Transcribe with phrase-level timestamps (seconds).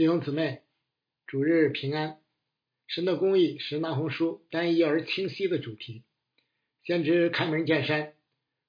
[0.00, 0.62] 弟兄姊妹，
[1.26, 2.22] 主日平安。
[2.86, 6.04] 神的公义是那红书单一而清晰的主题。
[6.82, 8.14] 先知开门见山，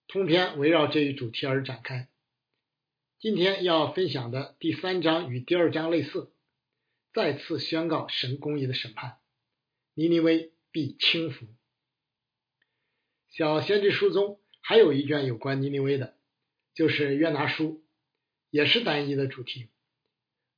[0.09, 2.09] 通篇围绕这一主题而展开。
[3.17, 6.33] 今天要分享的第三章与第二章类似，
[7.13, 9.19] 再次宣告神公义的审判，
[9.93, 11.47] 尼尼微必倾覆。
[13.29, 16.13] 小先知书中还有一卷有关尼尼微的，
[16.73, 17.85] 就是约拿书，
[18.49, 19.69] 也是单一的主题。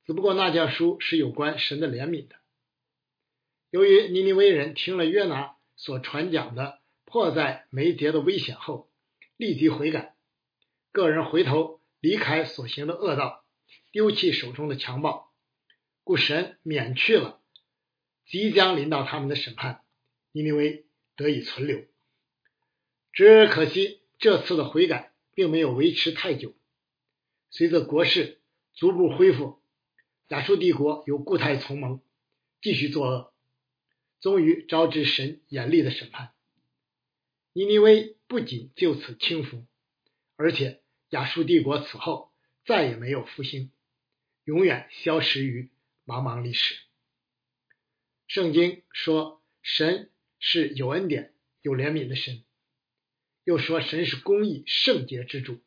[0.06, 2.36] 只不过那卷书是有关神的怜悯的。
[3.70, 8.90] 由于尼尼微人听了约拿所传讲的迫在眉睫的危险后，
[9.36, 10.14] 立即悔改，
[10.92, 13.44] 个人回头离开所行的恶道，
[13.92, 15.32] 丢弃手中的强暴，
[16.04, 17.40] 故神免去了
[18.26, 19.82] 即将临到他们的审判，
[20.32, 21.84] 尼尼微得以存留。
[23.12, 26.54] 只可惜这次的悔改并没有维持太久，
[27.50, 28.40] 随着国势
[28.74, 29.63] 逐步恢复。
[30.28, 32.00] 亚述帝国有固态从盟，
[32.62, 33.32] 继续作恶，
[34.20, 36.32] 终于招致神严厉的审判。
[37.52, 39.64] 尼尼微不仅就此倾覆，
[40.36, 42.32] 而且亚述帝国此后
[42.64, 43.70] 再也没有复兴，
[44.44, 45.70] 永远消失于
[46.06, 46.74] 茫茫历史。
[48.26, 52.42] 圣经说神是有恩典、有怜悯的神，
[53.44, 55.60] 又说神是公义、圣洁之主，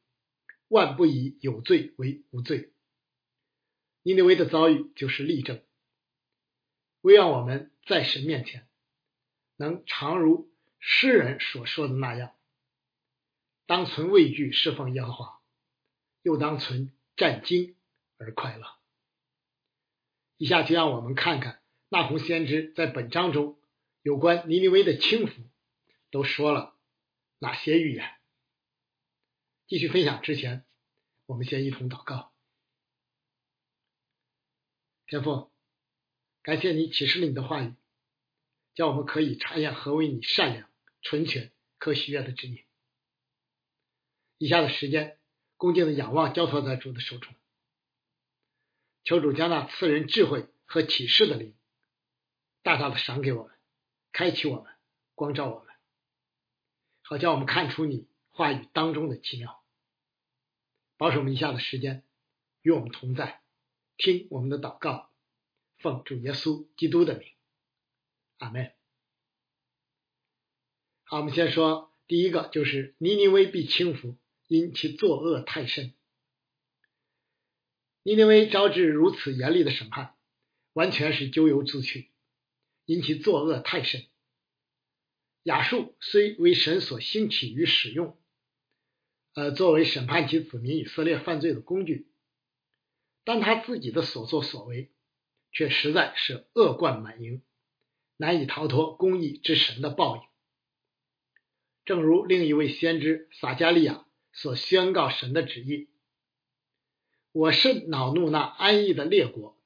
[0.68, 2.72] 万不以有罪为无罪。
[4.08, 5.62] 尼尼微的遭遇就是例证，
[7.02, 8.66] 为让我们在神面前
[9.58, 10.50] 能常如
[10.80, 12.32] 诗人所说的那样，
[13.66, 15.42] 当存畏惧侍奉耶和华，
[16.22, 17.76] 又当存战惊
[18.18, 18.66] 而快乐。
[20.38, 23.60] 以下就让我们看看那红先知在本章中
[24.04, 25.34] 有关尼尼微的轻浮
[26.12, 26.78] 都说了
[27.40, 28.10] 哪些预言。
[29.68, 30.64] 继续分享之前，
[31.26, 32.32] 我们先一同祷告。
[35.08, 35.50] 天父，
[36.42, 37.74] 感谢你启示了你的话语，
[38.76, 40.70] 叫我们可以查验何为你善良、
[41.02, 42.66] 纯全、可喜悦的旨意。
[44.38, 45.18] 以下的时间，
[45.56, 47.34] 恭敬的仰望交托在主的手中，
[49.06, 51.56] 求主将那赐人智慧和启示的灵，
[52.62, 53.56] 大大的赏给我们，
[54.12, 54.76] 开启我们，
[55.16, 55.74] 光照我们，
[57.02, 59.64] 好叫我们看出你话语当中的奇妙。
[60.98, 62.04] 保守我们以下的时间
[62.62, 63.42] 与我们同在。
[64.00, 65.07] 听我们的祷告，
[65.78, 67.28] 奉主耶稣基督的名，
[68.38, 68.74] 阿门。
[71.04, 74.16] 好，我们先说第一个，就是尼尼微必倾覆，
[74.48, 75.94] 因其作恶太甚。
[78.04, 80.16] 尼尼微招致如此严厉的审判，
[80.74, 82.10] 完全是咎由自取，
[82.86, 84.06] 因其作恶太甚。
[85.44, 88.18] 亚述虽为神所兴起与使用，
[89.34, 92.10] 呃，作为审判其子民以色列犯罪的工具。
[93.24, 94.90] 但他自己的所作所为，
[95.52, 97.42] 却实在是恶贯满盈，
[98.18, 100.22] 难以逃脱公义之神的报应。
[101.86, 105.90] 正如另一位先知撒加利亚所宣告神的旨意
[107.32, 109.58] ：“我甚恼怒那安逸的列国，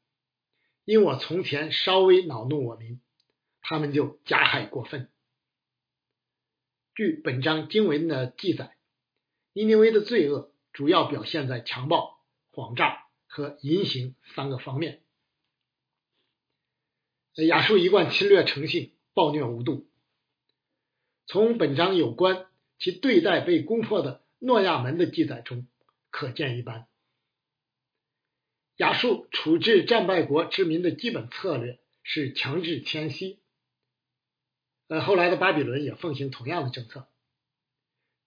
[0.86, 3.02] 因我从前稍微恼怒我民，
[3.62, 5.10] 他们就加害过分。”
[6.96, 8.76] 据本章经文的记载，
[9.54, 12.20] 尼尼微的罪恶主要表现在强暴、
[12.52, 13.08] 谎诈。
[13.34, 15.04] 和淫行三个方面。
[17.36, 19.88] 亚述一贯侵略成性，暴虐无度。
[21.26, 22.48] 从本章有关
[22.78, 25.68] 其对待被攻破的诺亚门的记载中
[26.10, 26.88] 可见一斑。
[28.78, 33.40] 亚述处置战败国之民的基本策略是强制迁徙。
[34.88, 37.08] 呃，后来的巴比伦也奉行同样的政策，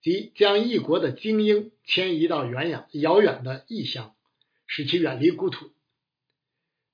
[0.01, 4.15] 即将一国的精英迁移到远远遥远的异乡。
[4.67, 5.74] 使其远离故土，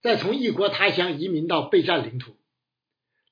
[0.01, 2.39] 再从异国他乡移民到被占领土，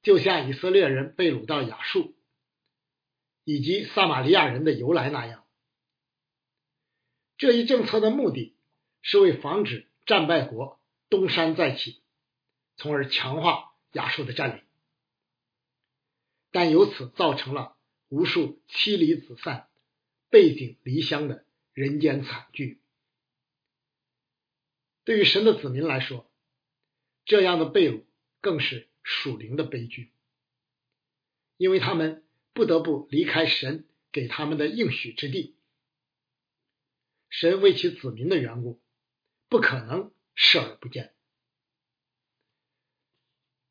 [0.02, 2.14] 就像以色列人被掳到亚述，
[3.44, 5.44] 以及撒玛利亚人的由来那样。
[7.38, 8.56] 这一政策的目的
[9.00, 12.02] 是为防止战败国东山再起，
[12.76, 14.62] 从而强化亚述的占领，
[16.50, 17.76] 但由此造成了
[18.08, 19.68] 无数妻离子散、
[20.28, 22.80] 背井离乡的人间惨剧。
[25.04, 26.27] 对于神的子民来说，
[27.28, 28.04] 这样的被掳
[28.40, 30.10] 更是属灵的悲剧，
[31.58, 35.54] 因为他们不得不离开神给他们的应许之地。
[37.28, 38.80] 神为其子民的缘故，
[39.50, 41.14] 不可能视而不见。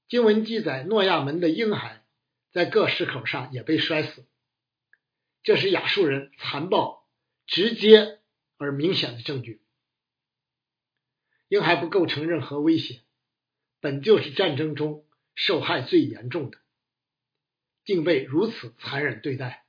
[0.08, 2.06] 经文记载，诺亚门的婴孩
[2.52, 4.24] 在各石口上也被摔死，
[5.42, 7.10] 这是亚述人残暴、
[7.48, 8.20] 直接
[8.58, 9.64] 而明显的证据。
[11.48, 13.02] 婴孩不构成任何威胁，
[13.80, 16.58] 本就是战争中受害最严重的，
[17.86, 19.66] 竟被如此残忍对待，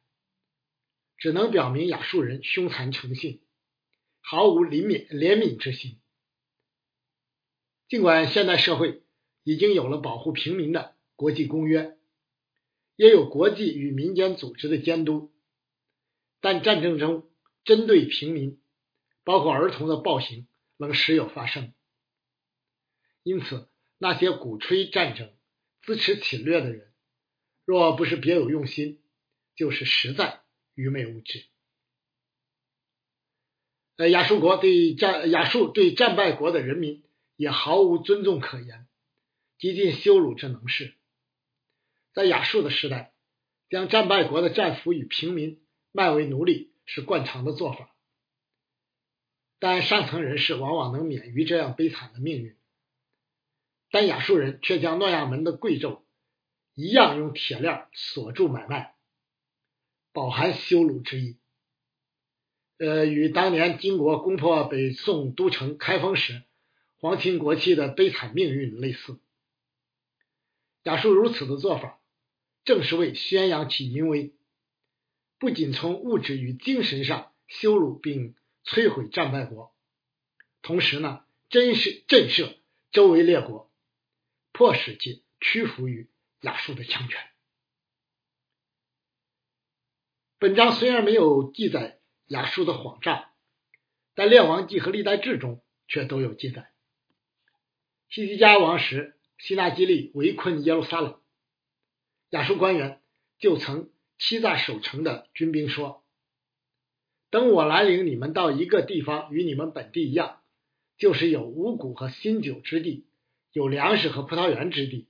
[1.16, 3.40] 只能表明亚述人凶残成性，
[4.20, 6.00] 毫无怜悯怜悯之心。
[7.88, 9.02] 尽管现代社会
[9.44, 11.96] 已经有了保护平民的国际公约，
[12.96, 15.32] 也有国际与民间组织的监督，
[16.40, 17.30] 但战争中
[17.64, 18.60] 针对平民，
[19.24, 20.46] 包括儿童的暴行
[20.76, 21.72] 仍时有发生。
[23.22, 25.30] 因此，那些鼓吹战争、
[25.82, 26.92] 支持侵略的人，
[27.64, 29.02] 若不是别有用心，
[29.54, 30.40] 就是实在
[30.74, 31.44] 愚昧无知。
[33.96, 37.02] 呃，亚述国对战亚述对战败国的人民
[37.34, 38.86] 也毫无尊重可言，
[39.58, 40.94] 极尽羞辱之能事。
[42.12, 43.12] 在亚述的时代，
[43.68, 45.60] 将战败国的战俘与平民
[45.90, 47.92] 卖为奴隶是惯常的做法，
[49.58, 52.56] 但上层人士往往能免于这样悲惨的命运。
[53.90, 56.02] 但亚述人却将诺亚门的贵胄
[56.74, 58.94] 一样用铁链锁住买卖，
[60.12, 61.38] 饱含羞辱之意。
[62.78, 66.42] 呃，与当年金国攻破北宋都城开封时，
[66.98, 69.18] 皇亲国戚的悲惨命运类似。
[70.84, 71.98] 亚述如此的做法，
[72.64, 74.32] 正是为宣扬其淫威，
[75.38, 79.74] 不仅从物质与精神上羞辱并摧毁战败国，
[80.62, 82.54] 同时呢，真是震慑
[82.92, 83.67] 周围列国。
[84.58, 86.10] 迫使其屈服于
[86.40, 87.16] 亚述的强权。
[90.40, 93.30] 本章虽然没有记载亚述的谎诈，
[94.16, 96.72] 但《列王记》和《历代志》中却都有记载。
[98.08, 101.20] 西西家王时，希纳基利围困耶路撒冷，
[102.30, 103.00] 亚述官员
[103.38, 106.04] 就曾欺诈守城的军兵说
[107.30, 110.42] ：“等我来领你们到一个地方，与你们本地一样，
[110.96, 113.04] 就是有五谷和新酒之地。”
[113.58, 115.08] 有粮食和葡萄园之地，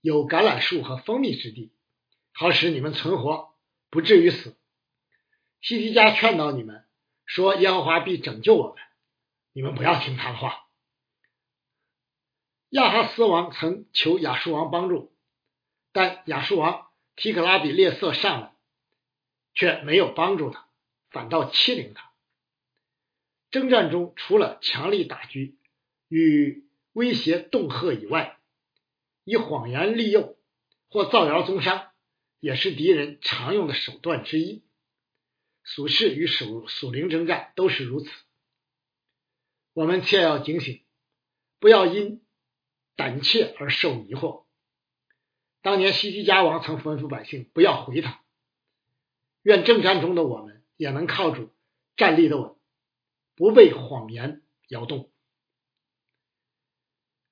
[0.00, 1.72] 有橄榄树和蜂蜜之地，
[2.32, 3.54] 好使你们存活，
[3.90, 4.56] 不至于死。
[5.60, 6.84] 西提家劝导你们
[7.26, 8.82] 说：“耶和华必拯救我们。”
[9.54, 10.66] 你们不要听他的话。
[12.70, 15.14] 亚哈斯王曾求亚述王帮助，
[15.92, 18.52] 但亚述王提克拉比列色上来，
[19.54, 20.68] 却没有帮助他，
[21.10, 22.10] 反倒欺凌他。
[23.52, 25.56] 征战中，除了强力打击
[26.08, 26.65] 与
[26.96, 28.38] 威胁、恫吓以外，
[29.24, 30.38] 以谎言利诱
[30.88, 31.90] 或造谣宗商，
[32.40, 34.64] 也是敌人常用的手段之一。
[35.62, 38.10] 属世与属属灵征战都是如此。
[39.74, 40.86] 我们切要警醒，
[41.58, 42.24] 不要因
[42.94, 44.44] 胆怯而受迷惑。
[45.60, 48.22] 当年西西家王曾吩咐百姓不要回他。
[49.42, 51.52] 愿征战中的我们也能靠住，
[51.94, 52.56] 站立的稳，
[53.34, 55.12] 不被谎言摇动。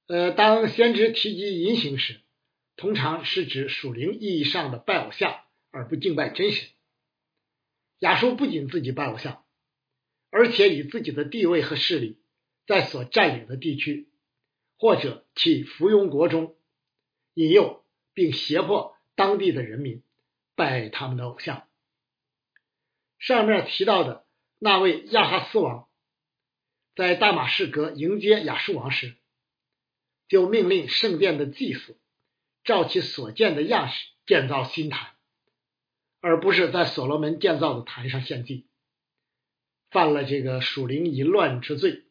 [0.07, 2.21] 呃，当先知提及淫行时，
[2.77, 5.41] 通常是指属灵意义上的拜偶像，
[5.71, 6.69] 而不敬拜真神。
[8.01, 9.45] 亚述不仅自己拜偶像，
[10.29, 12.19] 而且以自己的地位和势力，
[12.67, 14.11] 在所占领的地区
[14.77, 16.55] 或者其附庸国中，
[17.33, 20.03] 引诱并胁迫当地的人民
[20.55, 21.67] 拜他们的偶像。
[23.19, 24.27] 上面提到的
[24.59, 25.89] 那位亚哈斯王，
[26.95, 29.15] 在大马士革迎接亚述王时。
[30.35, 31.97] 就命令圣殿的祭司
[32.65, 35.13] 照其所见的样式建造新坛，
[36.21, 38.67] 而不是在所罗门建造的坛上献祭，
[39.91, 42.03] 犯了这个属灵淫乱之罪，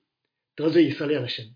[0.56, 1.54] 得罪以色列的神。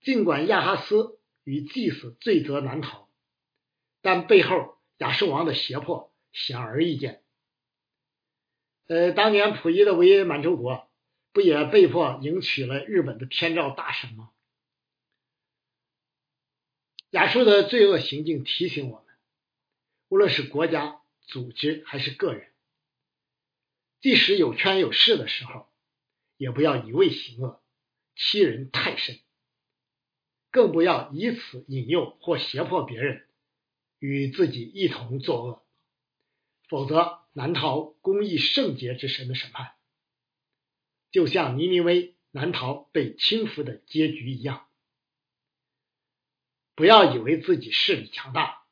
[0.00, 3.08] 尽管亚哈斯与祭司罪责难逃，
[4.00, 7.22] 但背后亚述王的胁迫显而易见。
[8.88, 10.90] 呃，当年溥仪的维也满洲国
[11.32, 14.30] 不也被迫迎娶了日本的天照大神吗？
[17.12, 19.14] 亚述的罪恶行径提醒我们，
[20.08, 22.50] 无论是国家、组织还是个人，
[24.00, 25.68] 即使有权有势的时候，
[26.38, 27.62] 也不要一味行恶，
[28.16, 29.20] 欺人太甚，
[30.50, 33.28] 更不要以此引诱或胁迫别人
[33.98, 35.62] 与自己一同作恶，
[36.66, 39.74] 否则难逃公义圣洁之神的审判，
[41.10, 44.66] 就像尼尼微难逃被倾覆的结局一样。
[46.82, 48.66] 不要以为自己势力强大，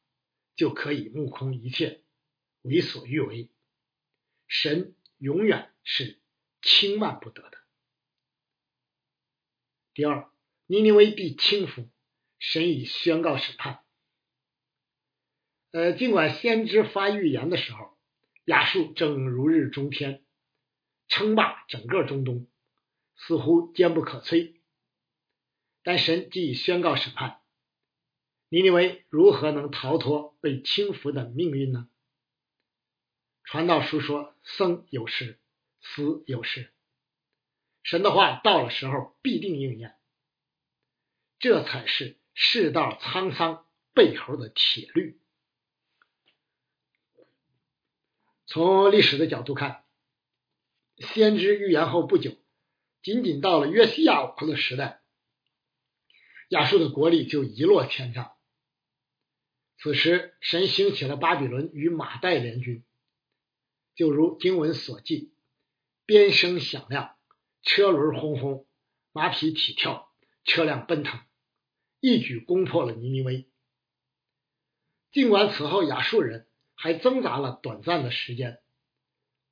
[0.56, 2.02] 就可以目空一切、
[2.62, 3.52] 为所欲为。
[4.48, 6.18] 神永远是
[6.60, 7.58] 轻慢不得的。
[9.94, 10.28] 第二，
[10.66, 11.86] 尼尼微必倾覆，
[12.40, 13.84] 神已宣告审判。
[15.70, 17.96] 呃，尽管先知发预言的时候，
[18.44, 20.24] 亚述正如日中天，
[21.06, 22.48] 称霸整个中东，
[23.14, 24.56] 似乎坚不可摧，
[25.84, 27.39] 但神既已宣告审判，
[28.52, 31.88] 尼尼微如何能逃脱被轻浮的命运呢？
[33.44, 35.38] 传道书说：“生有时，
[35.80, 36.72] 死有时。”
[37.84, 39.96] 神的话到了时候必定应验，
[41.38, 43.64] 这才是世道沧桑
[43.94, 45.20] 背后的铁律。
[48.46, 49.84] 从历史的角度看，
[50.96, 52.36] 先知预言后不久，
[53.00, 55.02] 仅仅到了约西亚王的时代，
[56.48, 58.36] 亚述的国力就一落千丈。
[59.82, 62.84] 此时，神兴起了巴比伦与马代联军，
[63.94, 65.32] 就如经文所记，
[66.06, 67.16] 鞭声响亮，
[67.62, 68.66] 车轮轰轰，
[69.12, 70.12] 马匹起跳，
[70.44, 71.20] 车辆奔腾，
[72.00, 73.48] 一举攻破了尼尼微。
[75.12, 76.46] 尽管此后亚述人。
[76.82, 78.62] 还挣扎了短暂的时间，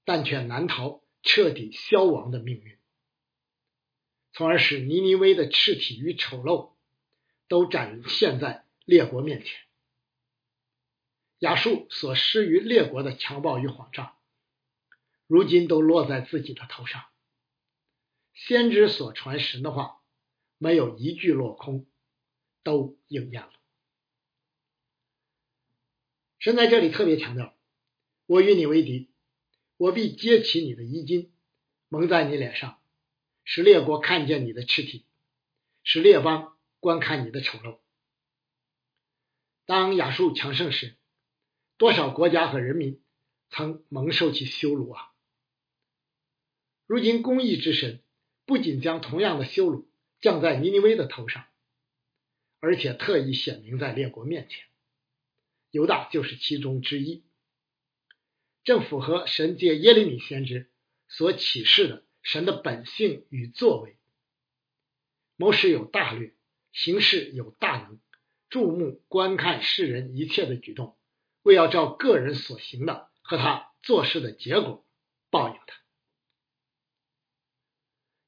[0.07, 2.79] 但却难逃彻底消亡的命运，
[4.33, 6.73] 从而使尼尼微的赤体与丑陋
[7.47, 9.68] 都展现在列国面前。
[11.39, 14.17] 亚述所施于列国的强暴与谎诈，
[15.29, 17.05] 如今都落在自己的头上。
[18.35, 20.01] 先知所传神的话，
[20.59, 21.87] 没有一句落空，
[22.65, 23.53] 都应验了。
[26.41, 27.57] 神在这里特别强调
[28.27, 29.11] ：“我与你为敌，
[29.77, 31.33] 我必揭起你的衣襟，
[31.89, 32.81] 蒙在你脸上，
[33.45, 35.05] 使列国看见你的赤体，
[35.85, 37.79] 使列邦观看你的丑陋。”
[39.67, 40.97] 当亚述强盛时，
[41.79, 43.01] 多少国家和人民
[43.51, 45.13] 曾蒙受其羞辱啊！
[46.87, 48.03] 如今公义之神
[48.45, 49.89] 不仅将同样的羞辱
[50.21, 51.47] 降在尼尼微的头上，
[52.59, 54.65] 而且特意显明在列国面前。
[55.71, 57.23] 犹大就是其中之一，
[58.65, 60.73] 正符合神借耶利米先知
[61.07, 63.97] 所启示的神的本性与作为。
[65.37, 66.35] 谋士有大略，
[66.73, 68.01] 行事有大能，
[68.51, 70.98] 注目观看世人一切的举动，
[71.43, 74.87] 为要照个人所行的和他做事的结果
[75.31, 75.77] 报应他。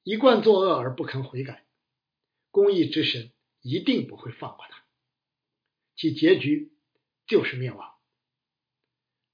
[0.02, 1.66] 一贯作恶而不肯悔改，
[2.50, 4.84] 公义之神一定不会放过他，
[5.96, 6.72] 其结局。
[7.26, 7.94] 就是灭亡，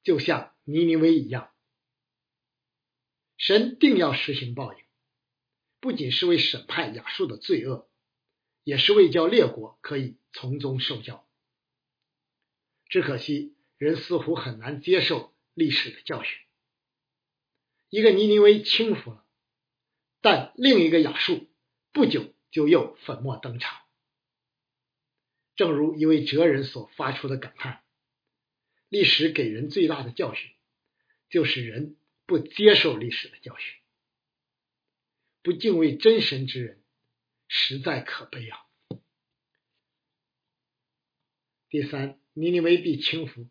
[0.02, 1.50] 就像尼尼微一样，
[3.38, 4.84] 神定要实行报应，
[5.80, 7.88] 不仅是为审判亚述的罪恶，
[8.64, 11.26] 也是为叫列国可以从中受教。
[12.90, 16.38] 只可惜人似乎很难接受历史的教训，
[17.90, 19.26] 一个尼尼微轻浮了，
[20.20, 21.48] 但另一个亚述
[21.92, 23.80] 不久就又粉墨登场。
[25.54, 27.82] 正如一位哲人所发出的感叹。
[28.88, 30.48] 历史给人最大的教训，
[31.28, 33.74] 就是人不接受历史的教训，
[35.42, 36.84] 不敬畏真神之人，
[37.48, 38.60] 实在可悲啊！
[41.68, 43.48] 第三，尼尼微必轻浮，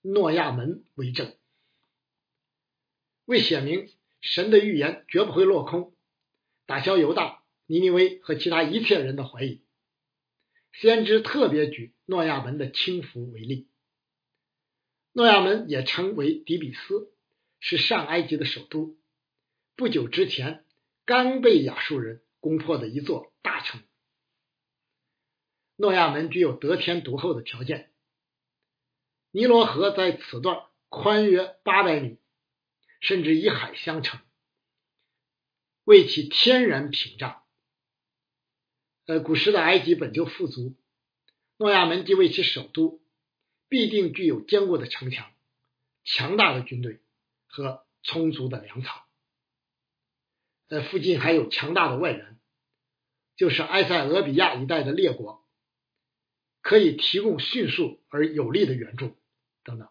[0.00, 1.36] 诺亚门为证，
[3.24, 3.90] 为显明
[4.20, 5.94] 神的预言绝不会落空，
[6.66, 9.62] 打消犹大、尼尼微和其他一切人的怀疑，
[10.72, 13.68] 先知特别举诺亚门的轻浮为例。
[15.12, 17.12] 诺亚门也称为底比斯，
[17.58, 18.96] 是上埃及的首都。
[19.74, 20.64] 不久之前，
[21.04, 23.82] 刚被亚述人攻破的一座大城。
[25.74, 27.90] 诺亚门具有得天独厚的条件。
[29.30, 32.18] 尼罗河在此段宽约八百米，
[33.00, 34.20] 甚至以海相承，
[35.84, 37.42] 为其天然屏障。
[39.06, 40.76] 呃，古时的埃及本就富足，
[41.56, 43.00] 诺亚门即为其首都。
[43.70, 45.30] 必定具有坚固的城墙、
[46.02, 47.02] 强大的军队
[47.46, 49.04] 和充足的粮草。
[50.68, 52.40] 呃，附近还有强大的外援，
[53.36, 55.46] 就是埃塞俄比亚一带的列国，
[56.68, 59.16] 可以提供迅速而有力的援助
[59.64, 59.88] 等等。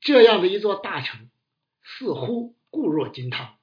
[0.00, 1.30] 这样的一座大城，
[1.82, 3.58] 似乎固若金汤，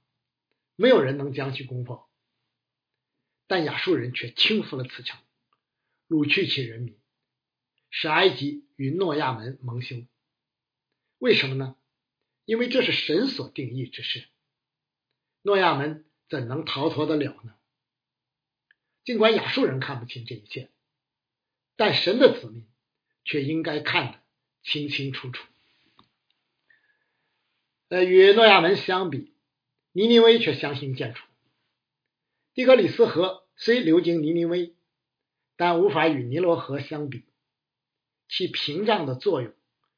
[0.75, 2.07] 没有人能将其攻破。
[3.47, 5.19] 但亚述人却轻浮了此城，
[6.07, 6.99] 掳去其人民。
[7.89, 10.05] 使埃及与诺亚门蒙羞，
[11.17, 11.75] 为什么呢？
[12.45, 14.27] 因为这是神所定义之事，
[15.41, 17.55] 诺亚门怎能逃脱得了呢？
[19.03, 20.69] 尽管亚述人看不清这一切，
[21.77, 22.67] 但神的子民
[23.23, 24.19] 却应该看得
[24.63, 25.47] 清清楚楚。
[27.87, 29.33] 呃，与诺亚门相比，
[29.93, 31.21] 尼尼微却相形见绌。
[32.53, 34.75] 底格里斯河虽流经尼尼微，
[35.55, 37.23] 但无法与尼罗河相比。
[38.27, 39.53] 其屏障的作用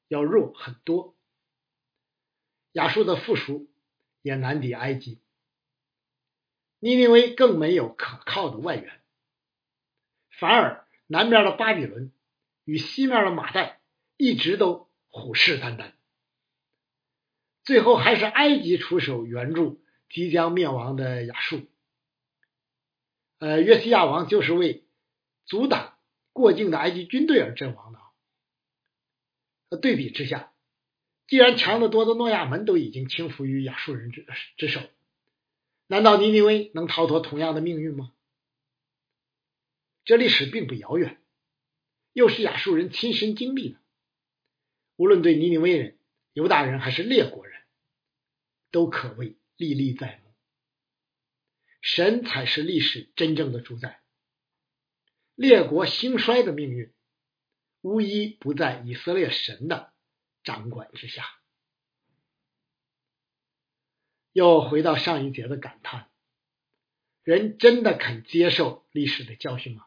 [0.07, 1.15] 要弱很多，
[2.74, 3.71] 亚述的附属
[4.21, 5.19] 也难敌埃及。
[6.77, 9.01] 尼尼微更没有可靠的外援，
[10.29, 12.12] 反而南边的巴比伦
[12.66, 13.82] 与西面的马代
[14.16, 15.94] 一直都虎视眈眈。
[17.63, 21.68] 最后还是埃及出手援助即将灭亡的亚述。
[23.39, 24.86] 呃，约西亚王就是为
[25.46, 25.98] 阻挡
[26.32, 29.78] 过境的埃及军队而阵亡的。
[29.78, 30.54] 对比之下，
[31.25, 34.82] 既然强得多的诺亚门都已经倾覆于亚述人之之手，
[35.88, 38.12] 难道尼尼微能逃脱同样的命运吗？
[40.10, 41.22] 这历史并不遥远，
[42.13, 43.80] 又是亚述人亲身经历的。
[44.96, 46.00] 无论对尼尼微人、
[46.34, 47.62] 犹大人还是列国人，
[48.72, 50.34] 都可谓历历在目。
[51.82, 54.01] 神才是历史真正的主宰，
[55.36, 56.92] 列国兴衰的命运。
[57.82, 59.94] 无一不在以色列神的
[60.44, 61.24] 掌管之下。
[64.32, 66.10] 又回到上一节的感叹：
[67.22, 69.86] 人真的肯接受历史的教训吗？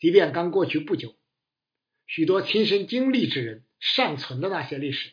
[0.00, 1.14] 即便刚过去不久，
[2.06, 5.12] 许多亲身经历之人尚存的那些历史，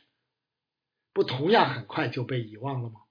[1.13, 3.01] 不同样很快就被遗忘了吗？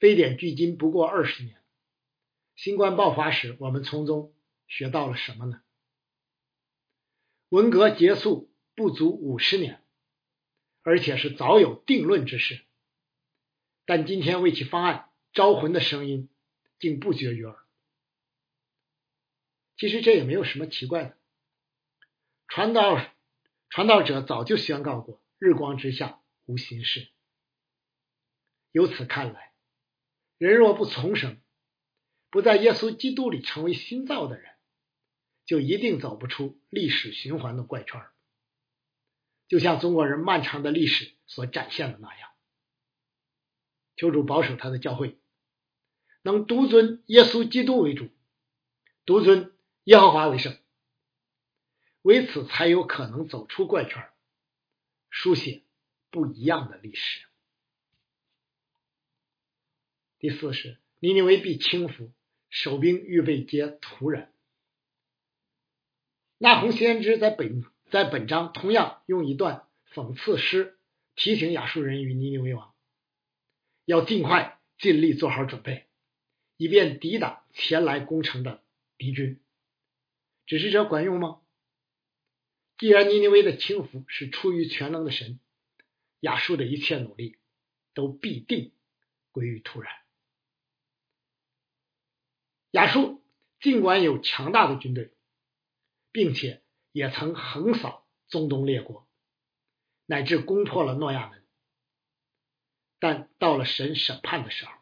[0.00, 1.62] 非典距今不过二十年，
[2.56, 4.34] 新冠爆发时，我们从中
[4.66, 5.62] 学到了什么呢？
[7.48, 9.80] 文革结束不足五十年，
[10.82, 12.60] 而且是早有定论之事，
[13.86, 16.28] 但今天为其方案招魂的声音
[16.80, 17.63] 竟不绝于耳。
[19.76, 21.16] 其实这也没有什么奇怪的，
[22.48, 23.04] 传道
[23.70, 27.08] 传道者早就宣告过：“日光之下无新事。”
[28.72, 29.52] 由此看来，
[30.38, 31.40] 人若不重生，
[32.30, 34.52] 不在耶稣基督里成为新造的人。
[35.46, 38.02] 就一定走不出历史循环的怪圈
[39.46, 42.30] 就像中国人漫长的历史所展现的那样。
[43.94, 45.18] 求主保守他的教会，
[46.22, 48.08] 能独尊耶稣基督为主，
[49.04, 49.53] 独尊
[49.84, 50.56] 耶和华为圣，
[52.00, 54.08] 为此才有可能走出怪圈
[55.10, 55.62] 书写
[56.10, 57.26] 不一样的历史。
[60.18, 62.10] 第四是尼尼微必轻浮，
[62.48, 64.32] 守兵预备皆土人。
[66.38, 70.78] 那红先知在本在本章同样用一段讽刺诗
[71.14, 72.74] 提醒亚述人与尼尼微王，
[73.84, 75.86] 要尽快尽力做好准备，
[76.56, 78.62] 以便抵挡前来攻城的
[78.96, 79.40] 敌军。
[80.46, 81.40] 只是这管用吗？
[82.78, 85.40] 既然尼尼微的轻浮是出于全能的神，
[86.20, 87.38] 亚述的一切努力
[87.94, 88.72] 都必定
[89.32, 89.92] 归于突然。
[92.70, 93.24] 亚述
[93.60, 95.12] 尽管有强大的军队。
[96.14, 99.08] 并且也曾横扫中东列国，
[100.06, 101.44] 乃至攻破了诺亚门。
[103.00, 104.72] 但到了神审判的时候，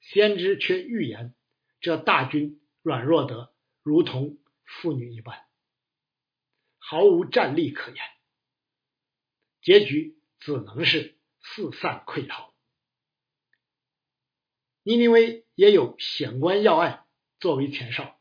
[0.00, 1.34] 先知却预言
[1.80, 3.54] 这大军软弱得
[3.88, 5.46] 如同妇女一般，
[6.76, 8.04] 毫无战力可言，
[9.62, 12.52] 结局只能是四散溃逃。
[14.82, 17.06] 尼尼微也有险关要隘
[17.40, 18.20] 作为前哨。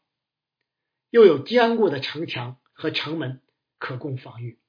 [1.10, 3.44] 又有坚固的城墙和城门
[3.78, 4.62] 可供防御，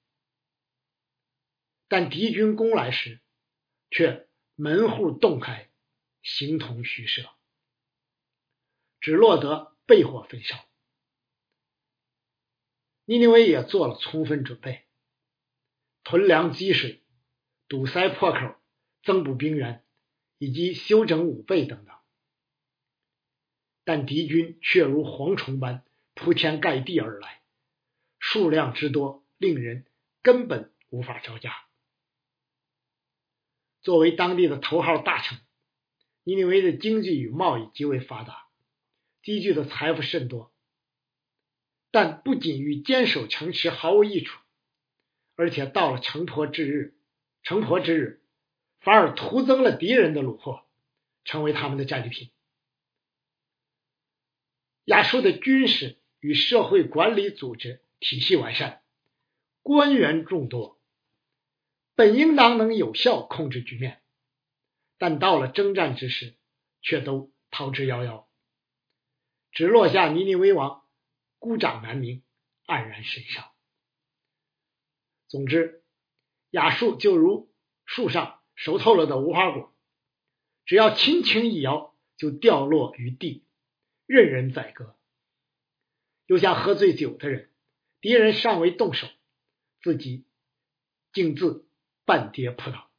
[1.86, 3.20] 但敌军攻来时，
[3.88, 5.70] 却门户洞开，
[6.22, 7.30] 形同虚设，
[8.98, 10.64] 只落得被火焚烧。
[13.08, 14.84] 尼尼微也做了充分准备，
[16.04, 17.02] 囤粮积水，
[17.66, 18.54] 堵塞破口，
[19.02, 19.82] 增补兵员，
[20.36, 21.96] 以及修整武备等等，
[23.82, 25.86] 但敌军却如蝗虫般。
[26.12, 27.40] 铺天盖地而来，
[28.18, 29.86] 数量之多，令人
[30.20, 31.54] 根本无法招架。
[33.80, 35.38] 作为当地的头号大城，
[36.24, 38.48] 尼尼微的经济与贸易极为发达，
[39.22, 40.52] 积聚的财富甚多。
[42.00, 44.40] 但不仅与坚守城池毫无益处，
[45.34, 46.94] 而且到了城破之日，
[47.42, 48.22] 城破之日，
[48.78, 50.64] 反而徒增了敌人的虏获，
[51.24, 52.30] 成为他们的战利品。
[54.84, 55.98] 亚述的军事。
[56.20, 58.82] 与社会管理组织体系完善，
[59.62, 60.80] 官员众多，
[61.94, 64.02] 本应当能有效控制局面，
[64.98, 66.34] 但到了征战之时，
[66.82, 68.24] 却都逃之夭夭，
[69.52, 70.77] 只落下尼尼微王
[71.38, 72.22] 孤掌难鸣，
[72.66, 73.50] 黯然神伤。
[75.28, 75.84] 总之，
[76.50, 77.52] 雅树就如
[77.84, 79.74] 树上熟透了的无花果，
[80.64, 83.46] 只要轻轻一摇，就掉落于地，
[84.06, 84.96] 任人宰割。
[86.26, 87.50] 又像喝醉酒的人，
[88.00, 89.08] 敌人尚未动手，
[89.80, 90.26] 自己
[91.12, 91.68] 竟自
[92.04, 92.90] 半跌扑倒。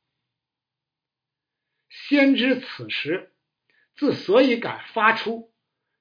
[1.90, 3.36] 先知此时
[3.96, 5.54] 之所以敢发出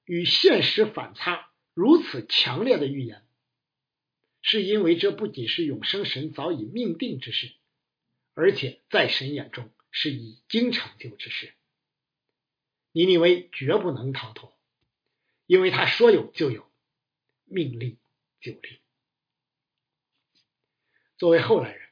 [0.05, 1.48] 与现实反差
[1.79, 3.25] 如此强烈的预言，
[4.41, 7.53] 是因为这不仅是永生神早已命定之事，
[8.33, 11.53] 而且在神眼中是已经成就之事。
[12.91, 14.59] 尼尼微绝不能逃脱，
[15.45, 16.69] 因为他说有就有，
[17.45, 17.97] 命令
[18.41, 18.81] 就立。
[21.17, 21.87] 作为后来人，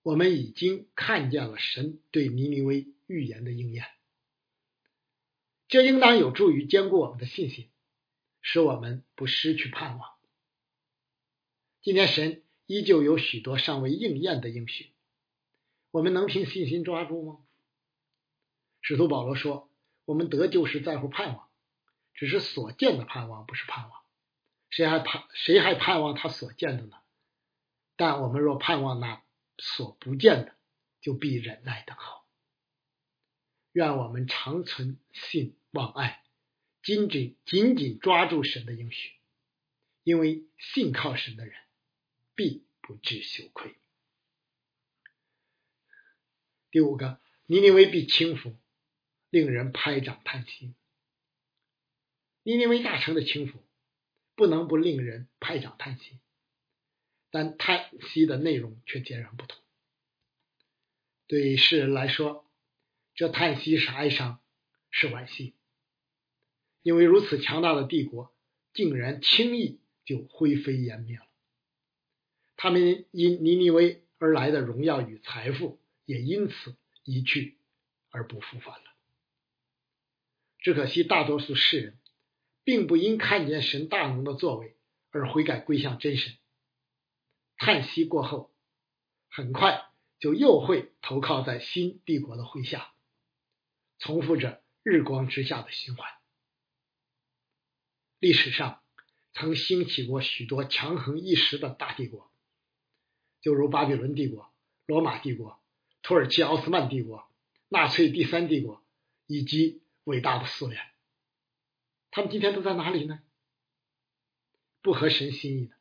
[0.00, 3.84] 我们已经看见了神对尼尼微预言的应验，
[5.68, 7.68] 这应当有助于坚固我们的信心，
[8.50, 10.08] 使我们不失去盼望。
[11.82, 14.90] 今天神依旧有许多尚未应验的应许，
[15.90, 17.40] 我们能凭信心抓住吗？
[18.80, 19.68] 使徒保罗说
[20.06, 21.50] ：“我们得救是在乎盼望，
[22.14, 24.00] 只是所见的盼望不是盼望。
[24.70, 26.96] 谁还盼谁还盼望他所见的呢？
[27.96, 29.22] 但我们若盼望那
[29.58, 30.56] 所不见的，
[31.02, 32.22] 就必忍耐等候。
[33.72, 36.24] 愿我们长存信望爱，
[36.82, 39.12] 紧紧紧紧抓住神的应许，
[40.04, 41.54] 因为信靠神的人。”
[42.38, 43.74] 必不致羞愧。
[46.70, 48.54] 第五个，尼尼微必倾覆，
[49.28, 50.72] 令人拍掌叹息。
[52.44, 53.56] 尼尼微大城的倾覆，
[54.36, 56.20] 不能不令人拍掌叹息，
[57.32, 59.60] 但叹息的内容却截然不同。
[61.26, 62.48] 对世人来说，
[63.16, 64.40] 这叹息是哀伤，
[64.92, 65.56] 是惋惜，
[66.88, 68.34] 因为如此强大的帝国，
[68.72, 71.26] 竟然轻易就灰飞烟灭了。
[72.56, 76.74] 他们因尼尼微而来的荣耀与财富，也因此
[77.04, 77.58] 一去
[78.08, 78.84] 而不复返了。
[80.60, 81.98] 只可惜，大多数世人
[82.64, 84.74] 并不因看见神大能的作为
[85.10, 86.38] 而悔改归向真神。
[87.58, 88.50] 叹息过后，
[89.28, 92.94] 很快就又会投靠在新帝国的麾下，
[93.98, 96.17] 重复着日光之下的循环。
[98.18, 98.82] 历史上
[99.32, 102.30] 曾兴起过许多强横一时的大帝国。
[103.40, 104.52] 就如巴比伦帝国、
[104.84, 105.60] 罗马帝国、
[106.02, 107.30] 土耳其奥斯曼帝国、
[107.68, 108.84] 纳粹第三帝国
[109.26, 110.82] 以及伟大的苏联，
[112.10, 113.22] 他们今天都在哪里呢？
[114.82, 115.76] 不合神心意的，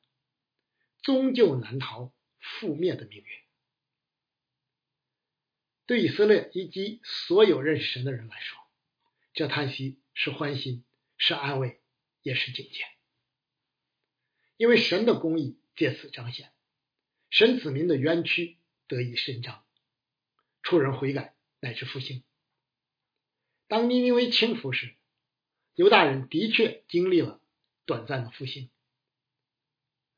[1.02, 3.26] 终究难逃覆灭的命运。
[5.88, 8.60] 对以色列以及所有认识神的人来说，
[9.34, 10.84] 这叹息是欢欣，
[11.18, 11.82] 是安慰，
[12.28, 12.84] 也是警戒，
[14.58, 16.52] 因为神的公义借此彰显。
[17.30, 18.58] 神子民的冤屈
[18.90, 19.66] 得以伸张，
[20.62, 22.26] 出人悔改乃至复兴。
[23.70, 24.98] 当尼尼微倾覆时，
[25.74, 27.42] 犹大人的确经历了
[27.86, 28.70] 短暂的复兴，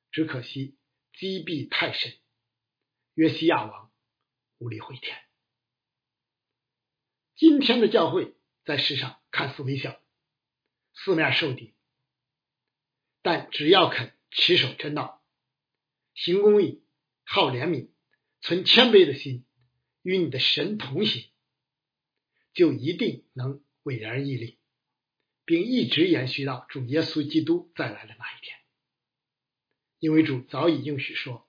[0.10, 0.80] 只可惜
[1.13, 2.17] 积弊太深，
[3.13, 3.91] 约西亚王
[4.58, 5.15] 无力回天。
[7.36, 8.34] 今天的教会
[8.65, 10.02] 在世上看似微小，
[10.95, 11.76] 四面受敌，
[13.22, 15.24] 但只要肯持守真道，
[16.14, 16.84] 行公义。
[17.32, 17.90] 好怜悯，
[18.42, 19.46] 存谦卑的心，
[20.02, 21.30] 与你的神同行，
[22.54, 24.58] 就一定能伟然屹立，
[25.46, 28.58] 并一直延续到主耶稣基督再来的那一天。
[30.00, 31.48] 因为主早已应许说：“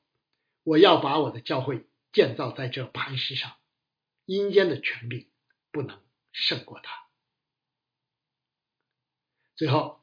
[0.64, 3.56] 我要把我的教会建造在这磐石上，
[4.26, 5.30] 阴间的权柄
[5.70, 7.06] 不能胜过他。”
[9.56, 9.99] 最后，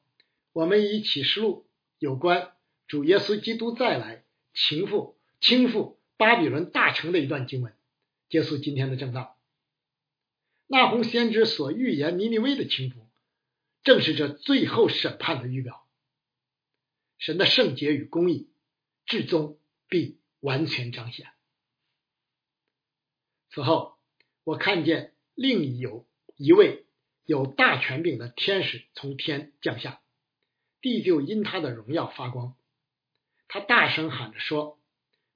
[0.58, 1.68] 我们以启示录
[2.00, 2.56] 有关
[2.88, 4.24] 主耶稣基督再来
[4.56, 5.16] 情妇。
[5.40, 7.76] 倾覆巴比伦大城的一段经文，
[8.28, 9.38] 结束今天的正道。
[10.66, 12.96] 那红先知所预言尼尼微的倾覆，
[13.84, 15.88] 正是这最后审判的预表。
[17.20, 18.50] 神的圣洁与公义，
[19.06, 21.28] 至终必完全彰显。
[23.52, 24.00] 此后，
[24.44, 26.88] 我看见另有一位
[27.26, 30.02] 有大权柄的天使从天降下，
[30.82, 32.56] 地就因他的荣耀发光。
[33.48, 34.78] 他大声喊着说。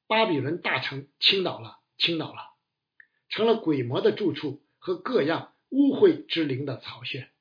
[0.08, 2.51] 巴比伦大城倾倒了，倾倒了，
[3.30, 7.32] 成了鬼魔的住处和各样污秽之灵的巢穴，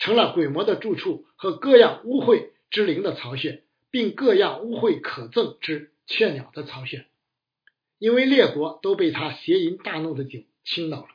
[0.00, 7.06] 成了鬼魔的住处和各样污秽之灵的巢穴，并各样污秽可憎之雀鸟的巢穴，
[7.98, 11.10] 因为列国都被他邪淫大怒的酒倾倒了，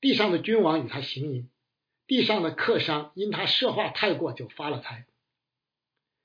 [0.00, 1.48] 地上的君王与他行淫，
[2.08, 5.06] 地上的客商因他奢话太过就发了财。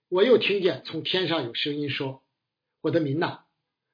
[0.07, 2.23] 我又听见从天上有声音说
[2.79, 3.43] ：“我的民呐，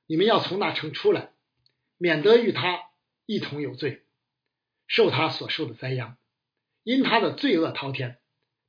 [0.06, 1.32] 你们要从那城出来，
[1.98, 2.80] 免得与他
[3.26, 4.06] 一同有罪，
[4.86, 6.16] 受他所受的灾殃。
[6.84, 8.20] 因他的罪恶滔天，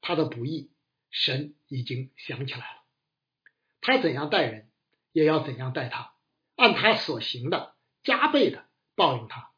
[0.00, 0.70] 他的不义，
[1.10, 2.82] 神已经想起来了。
[3.82, 4.70] 他怎样待人，
[5.12, 6.14] 也要怎样待他。
[6.56, 9.50] 按他所行的加倍的报应他，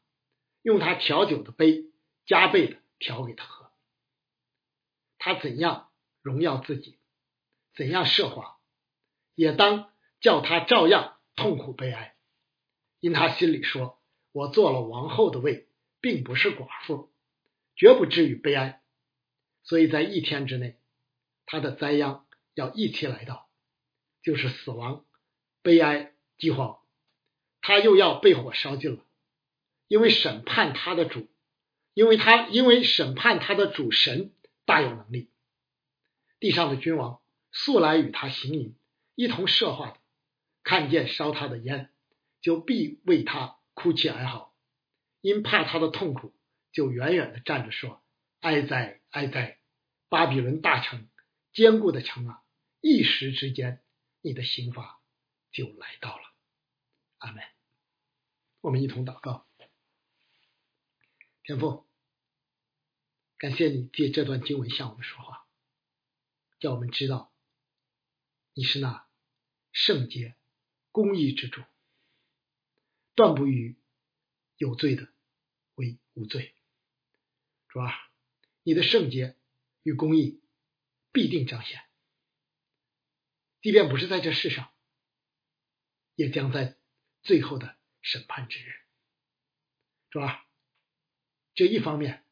[0.63, 1.85] 用他调酒的杯
[2.25, 3.69] 加倍的调给他喝。
[5.17, 6.97] 他怎样荣耀自己，
[7.75, 8.57] 怎样奢华，
[9.35, 12.15] 也当叫他照样痛苦悲哀，
[13.01, 15.67] 因他心里说：“我做了王后的位，
[15.99, 17.11] 并不是寡妇，
[17.75, 18.81] 绝不至于悲哀。”
[19.63, 20.79] 所以在一天之内，
[21.45, 23.49] 他的灾殃要一起来到，
[24.21, 25.05] 就是死亡、
[25.61, 26.79] 悲哀、饥荒，
[27.59, 29.05] 他又要被火烧尽了，
[29.89, 31.27] 因为审判他的主，
[31.93, 34.33] 因为他因为审判他的主神
[34.65, 35.29] 大有能力。
[36.39, 38.75] 地上的君王素来与他行淫，
[39.15, 39.97] 一同设化的，
[40.63, 41.91] 看见烧他的烟，
[42.41, 44.53] 就必为他哭泣哀嚎，
[45.21, 46.33] 因怕他的痛苦，
[46.71, 48.03] 就远远的站着说
[48.41, 49.59] ：“哀哉，哀哉！
[50.09, 51.07] 巴比伦大城，
[51.53, 52.41] 坚固的城啊！
[52.81, 53.81] 一时之间，
[54.21, 54.99] 你的刑罚
[55.51, 56.23] 就来到了。”
[57.19, 57.43] 阿门。
[58.59, 59.47] 我们一同祷告，
[61.43, 61.85] 天父，
[63.37, 65.45] 感谢你借这段经文向我们说话。
[66.59, 67.33] 叫我们知道，
[68.53, 69.05] 你是那
[69.73, 70.37] 圣洁、
[70.93, 71.61] 公义之主，
[73.13, 73.75] 断不与
[74.55, 75.09] 有罪的
[75.75, 76.55] 为无罪。
[77.67, 77.91] 主啊，
[78.63, 79.35] 你的圣洁
[79.81, 80.41] 与公义
[81.11, 81.83] 必定彰显，
[83.61, 84.71] 即便不是在这世上，
[86.15, 86.77] 也将在
[87.21, 88.71] 最后的审判之日。
[90.09, 90.45] 主啊，
[91.55, 92.25] 这一方面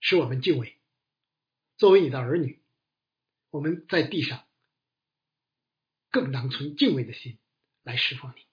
[0.00, 0.78] 使我们敬畏，
[1.76, 2.62] 作为你的儿女。
[3.50, 4.48] 我们在地上
[6.10, 7.38] 更当存敬畏的心
[7.82, 8.44] 来侍奉你，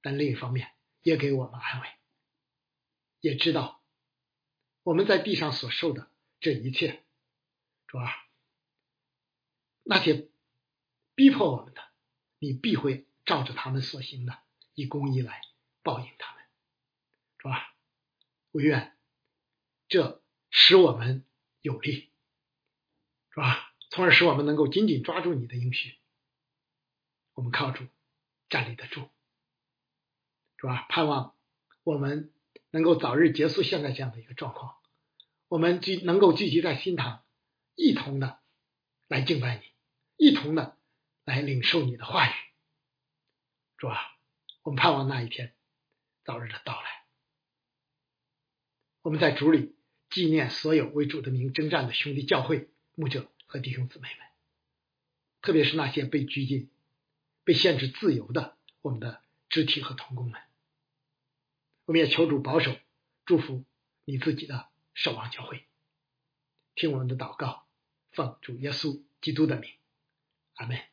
[0.00, 1.88] 但另一方面也给我们安慰，
[3.20, 3.80] 也知道
[4.82, 7.04] 我们在地上所受的这一切，
[7.86, 8.10] 主啊，
[9.84, 10.28] 那些
[11.14, 11.80] 逼迫我们的，
[12.40, 14.42] 你必会照着他们所行的，
[14.74, 15.40] 以公义来
[15.84, 16.44] 报应他们，
[17.38, 17.71] 主啊，
[18.52, 18.96] 不愿
[19.88, 21.24] 这使我们
[21.60, 22.12] 有利，
[23.30, 23.74] 是吧？
[23.90, 25.96] 从而使我们能够紧紧抓住你的应许，
[27.34, 27.86] 我们靠主
[28.48, 29.08] 站立得住，
[30.58, 30.86] 是吧？
[30.88, 31.34] 盼望
[31.82, 32.32] 我们
[32.70, 34.76] 能够早日结束现在这样的一个状况，
[35.48, 37.24] 我们聚能够聚集在新堂，
[37.74, 38.40] 一同的
[39.08, 39.64] 来敬拜你，
[40.16, 40.78] 一同的
[41.24, 42.32] 来领受你的话语，
[43.76, 43.98] 主啊，
[44.62, 45.54] 我们盼望那一天
[46.24, 47.01] 早日的到来。
[49.02, 49.74] 我们在主里
[50.10, 53.28] 纪念所有为主的名征战的兄弟教会牧者。
[53.44, 54.26] 和弟兄姊妹们，
[55.42, 56.70] 特别是那些被拘禁、
[57.44, 60.40] 被限制自由的我们的肢体和同工们，
[61.84, 62.74] 我们也求主保守、
[63.26, 63.62] 祝福
[64.06, 65.66] 你自己的守望教会。
[66.74, 67.66] 听我们的祷告，
[68.12, 69.70] 奉主耶稣基督的名，
[70.54, 70.91] 阿门。